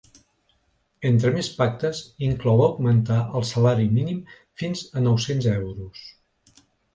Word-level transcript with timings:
Entre 1.09 1.29
més 1.35 1.49
pactes, 1.57 1.99
inclou 2.27 2.63
augmentar 2.69 3.19
el 3.41 3.45
salari 3.51 3.87
mínim 3.99 4.25
fins 4.63 4.83
a 4.95 5.05
nou-cents 5.11 5.51
euros. 5.55 6.03